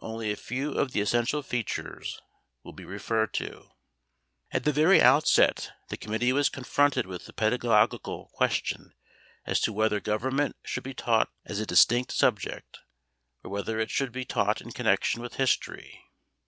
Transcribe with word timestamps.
Only 0.00 0.32
a 0.32 0.36
few 0.36 0.72
of 0.72 0.90
the 0.90 1.00
essential 1.00 1.44
features 1.44 2.20
will 2.64 2.72
be 2.72 2.84
referred 2.84 3.32
to. 3.34 3.70
At 4.50 4.64
the 4.64 4.72
very 4.72 5.00
outset 5.00 5.70
the 5.90 5.96
committee 5.96 6.32
was 6.32 6.48
confronted 6.48 7.06
with 7.06 7.26
the 7.26 7.32
pedagogical 7.32 8.30
question 8.34 8.94
as 9.46 9.60
to 9.60 9.72
whether 9.72 10.00
Government 10.00 10.56
should 10.64 10.82
be 10.82 10.92
taught 10.92 11.28
as 11.44 11.60
a 11.60 11.66
distinct 11.66 12.10
subject 12.10 12.80
or 13.44 13.50
whether 13.52 13.78
it 13.78 13.92
should 13.92 14.10
be 14.10 14.24
taught 14.24 14.60
in 14.60 14.72
connection 14.72 15.22
with 15.22 15.34
history. 15.34 16.02